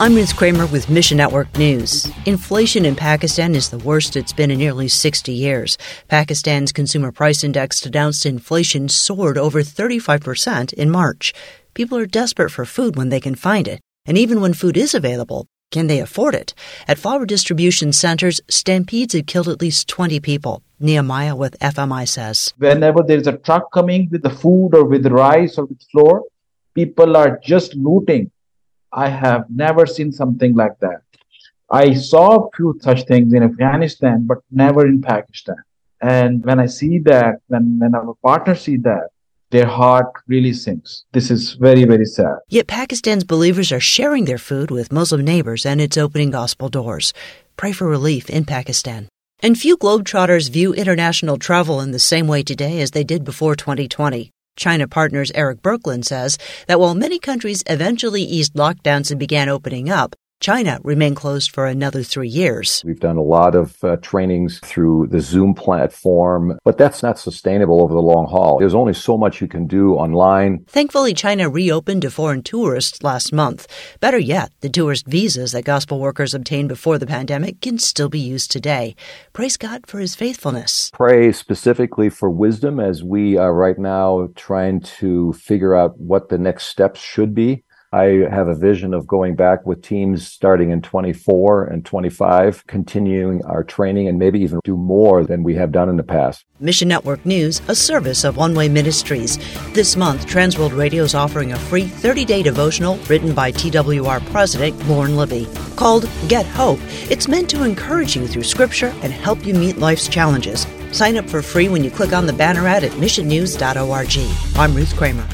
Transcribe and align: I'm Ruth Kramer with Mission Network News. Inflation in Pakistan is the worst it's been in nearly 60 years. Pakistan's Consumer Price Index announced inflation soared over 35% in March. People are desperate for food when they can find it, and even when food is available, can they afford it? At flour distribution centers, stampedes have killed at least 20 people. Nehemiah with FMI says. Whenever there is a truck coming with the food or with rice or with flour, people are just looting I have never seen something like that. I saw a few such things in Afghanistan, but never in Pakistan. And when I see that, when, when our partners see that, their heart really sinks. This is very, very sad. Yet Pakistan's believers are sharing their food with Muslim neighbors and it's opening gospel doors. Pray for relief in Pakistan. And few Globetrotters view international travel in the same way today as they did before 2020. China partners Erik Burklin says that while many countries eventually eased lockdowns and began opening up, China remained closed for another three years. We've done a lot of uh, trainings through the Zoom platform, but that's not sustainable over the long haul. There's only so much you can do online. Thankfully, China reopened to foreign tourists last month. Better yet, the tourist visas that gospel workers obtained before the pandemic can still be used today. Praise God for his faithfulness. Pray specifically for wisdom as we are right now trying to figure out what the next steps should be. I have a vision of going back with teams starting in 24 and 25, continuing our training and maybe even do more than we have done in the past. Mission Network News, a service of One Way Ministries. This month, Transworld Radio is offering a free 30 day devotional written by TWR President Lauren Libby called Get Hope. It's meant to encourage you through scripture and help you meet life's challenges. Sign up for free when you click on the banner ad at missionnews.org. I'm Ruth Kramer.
I'm 0.00 0.14
Ruth 0.14 0.36
Kramer 0.36 0.66
with 0.66 0.88
Mission 0.88 1.16
Network 1.16 1.58
News. 1.58 2.08
Inflation 2.24 2.84
in 2.84 2.94
Pakistan 2.94 3.56
is 3.56 3.68
the 3.68 3.78
worst 3.78 4.14
it's 4.14 4.32
been 4.32 4.52
in 4.52 4.58
nearly 4.58 4.86
60 4.86 5.32
years. 5.32 5.76
Pakistan's 6.06 6.70
Consumer 6.70 7.10
Price 7.10 7.42
Index 7.42 7.84
announced 7.84 8.24
inflation 8.24 8.88
soared 8.88 9.36
over 9.36 9.60
35% 9.60 10.72
in 10.72 10.88
March. 10.88 11.34
People 11.74 11.98
are 11.98 12.06
desperate 12.06 12.50
for 12.50 12.64
food 12.64 12.94
when 12.94 13.08
they 13.08 13.18
can 13.18 13.34
find 13.34 13.66
it, 13.66 13.80
and 14.06 14.16
even 14.16 14.40
when 14.40 14.54
food 14.54 14.76
is 14.76 14.94
available, 14.94 15.48
can 15.72 15.88
they 15.88 15.98
afford 15.98 16.36
it? 16.36 16.54
At 16.86 16.98
flour 16.98 17.26
distribution 17.26 17.92
centers, 17.92 18.40
stampedes 18.48 19.14
have 19.14 19.26
killed 19.26 19.48
at 19.48 19.60
least 19.60 19.88
20 19.88 20.20
people. 20.20 20.62
Nehemiah 20.78 21.34
with 21.34 21.58
FMI 21.58 22.06
says. 22.06 22.54
Whenever 22.58 23.02
there 23.02 23.18
is 23.18 23.26
a 23.26 23.36
truck 23.36 23.72
coming 23.72 24.08
with 24.12 24.22
the 24.22 24.30
food 24.30 24.76
or 24.76 24.84
with 24.84 25.06
rice 25.06 25.58
or 25.58 25.64
with 25.64 25.82
flour, 25.90 26.22
people 26.76 27.16
are 27.16 27.40
just 27.42 27.74
looting 27.74 28.30
I 28.92 29.08
have 29.08 29.44
never 29.50 29.86
seen 29.86 30.12
something 30.12 30.54
like 30.54 30.78
that. 30.80 31.02
I 31.70 31.94
saw 31.94 32.36
a 32.36 32.50
few 32.56 32.78
such 32.80 33.04
things 33.04 33.34
in 33.34 33.42
Afghanistan, 33.42 34.26
but 34.26 34.38
never 34.50 34.86
in 34.86 35.02
Pakistan. 35.02 35.56
And 36.00 36.44
when 36.44 36.58
I 36.60 36.66
see 36.66 36.98
that, 37.00 37.40
when, 37.48 37.78
when 37.78 37.94
our 37.94 38.14
partners 38.22 38.62
see 38.62 38.76
that, 38.78 39.08
their 39.50 39.66
heart 39.66 40.12
really 40.26 40.52
sinks. 40.52 41.04
This 41.12 41.30
is 41.30 41.54
very, 41.54 41.84
very 41.84 42.04
sad. 42.04 42.36
Yet 42.48 42.66
Pakistan's 42.66 43.24
believers 43.24 43.72
are 43.72 43.80
sharing 43.80 44.26
their 44.26 44.38
food 44.38 44.70
with 44.70 44.92
Muslim 44.92 45.24
neighbors 45.24 45.64
and 45.64 45.80
it's 45.80 45.96
opening 45.96 46.30
gospel 46.30 46.68
doors. 46.68 47.12
Pray 47.56 47.72
for 47.72 47.88
relief 47.88 48.28
in 48.30 48.44
Pakistan. 48.44 49.08
And 49.40 49.58
few 49.58 49.76
Globetrotters 49.76 50.50
view 50.50 50.74
international 50.74 51.38
travel 51.38 51.80
in 51.80 51.92
the 51.92 51.98
same 51.98 52.26
way 52.26 52.42
today 52.42 52.80
as 52.80 52.90
they 52.90 53.04
did 53.04 53.24
before 53.24 53.54
2020. 53.54 54.30
China 54.58 54.86
partners 54.88 55.32
Erik 55.34 55.62
Burklin 55.62 56.02
says 56.02 56.36
that 56.66 56.80
while 56.80 56.94
many 56.94 57.18
countries 57.18 57.62
eventually 57.66 58.22
eased 58.22 58.54
lockdowns 58.54 59.10
and 59.10 59.18
began 59.18 59.48
opening 59.48 59.88
up, 59.88 60.14
China 60.40 60.78
remained 60.84 61.16
closed 61.16 61.50
for 61.50 61.66
another 61.66 62.04
three 62.04 62.28
years. 62.28 62.80
We've 62.84 63.00
done 63.00 63.16
a 63.16 63.22
lot 63.22 63.56
of 63.56 63.82
uh, 63.82 63.96
trainings 63.96 64.60
through 64.60 65.08
the 65.08 65.20
Zoom 65.20 65.52
platform, 65.52 66.58
but 66.64 66.78
that's 66.78 67.02
not 67.02 67.18
sustainable 67.18 67.82
over 67.82 67.92
the 67.92 68.00
long 68.00 68.26
haul. 68.26 68.58
There's 68.58 68.74
only 68.74 68.94
so 68.94 69.18
much 69.18 69.40
you 69.40 69.48
can 69.48 69.66
do 69.66 69.94
online. 69.94 70.64
Thankfully, 70.68 71.12
China 71.12 71.48
reopened 71.50 72.02
to 72.02 72.10
foreign 72.10 72.42
tourists 72.42 73.02
last 73.02 73.32
month. 73.32 73.66
Better 73.98 74.18
yet, 74.18 74.52
the 74.60 74.68
tourist 74.68 75.06
visas 75.06 75.52
that 75.52 75.64
gospel 75.64 75.98
workers 75.98 76.34
obtained 76.34 76.68
before 76.68 76.98
the 76.98 77.06
pandemic 77.06 77.60
can 77.60 77.78
still 77.78 78.08
be 78.08 78.20
used 78.20 78.52
today. 78.52 78.94
Praise 79.32 79.56
God 79.56 79.86
for 79.88 79.98
his 79.98 80.14
faithfulness. 80.14 80.92
Pray 80.94 81.32
specifically 81.32 82.10
for 82.10 82.30
wisdom 82.30 82.78
as 82.78 83.02
we 83.02 83.36
are 83.36 83.52
right 83.52 83.78
now 83.78 84.28
trying 84.36 84.80
to 84.80 85.32
figure 85.32 85.74
out 85.74 85.98
what 85.98 86.28
the 86.28 86.38
next 86.38 86.66
steps 86.66 87.00
should 87.00 87.34
be. 87.34 87.64
I 87.90 88.26
have 88.30 88.48
a 88.48 88.54
vision 88.54 88.92
of 88.92 89.06
going 89.06 89.34
back 89.34 89.64
with 89.64 89.80
teams 89.80 90.26
starting 90.26 90.70
in 90.70 90.82
24 90.82 91.64
and 91.64 91.86
25, 91.86 92.66
continuing 92.66 93.42
our 93.46 93.64
training 93.64 94.08
and 94.08 94.18
maybe 94.18 94.40
even 94.40 94.60
do 94.62 94.76
more 94.76 95.24
than 95.24 95.42
we 95.42 95.54
have 95.54 95.72
done 95.72 95.88
in 95.88 95.96
the 95.96 96.02
past. 96.02 96.44
Mission 96.60 96.88
Network 96.88 97.24
News, 97.24 97.62
a 97.66 97.74
service 97.74 98.24
of 98.24 98.36
One 98.36 98.54
Way 98.54 98.68
Ministries. 98.68 99.38
This 99.72 99.96
month, 99.96 100.26
Transworld 100.26 100.76
Radio 100.76 101.02
is 101.02 101.14
offering 101.14 101.52
a 101.52 101.58
free 101.58 101.86
30 101.86 102.26
day 102.26 102.42
devotional 102.42 102.98
written 103.08 103.34
by 103.34 103.52
TWR 103.52 104.20
President 104.32 104.86
Lauren 104.86 105.16
Libby 105.16 105.48
called 105.76 106.06
Get 106.28 106.44
Hope. 106.44 106.80
It's 107.10 107.26
meant 107.26 107.48
to 107.50 107.64
encourage 107.64 108.14
you 108.14 108.28
through 108.28 108.42
scripture 108.42 108.92
and 109.02 109.14
help 109.14 109.46
you 109.46 109.54
meet 109.54 109.78
life's 109.78 110.08
challenges. 110.08 110.66
Sign 110.92 111.16
up 111.16 111.28
for 111.28 111.40
free 111.40 111.70
when 111.70 111.84
you 111.84 111.90
click 111.90 112.12
on 112.12 112.26
the 112.26 112.34
banner 112.34 112.68
ad 112.68 112.84
at 112.84 112.92
missionnews.org. 112.92 114.58
I'm 114.58 114.74
Ruth 114.74 114.94
Kramer. 114.94 115.26